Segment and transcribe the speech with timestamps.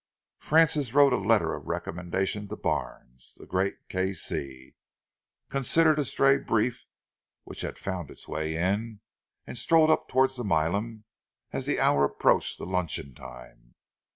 [0.39, 4.73] Francis wrote a letter of recommendation to Barnes, the great K.C.,
[5.47, 6.87] considered a stray brief
[7.43, 9.01] which had found its way in,
[9.45, 11.03] and strolled up towards the Milan
[11.51, 13.75] as the hour approached luncheon time.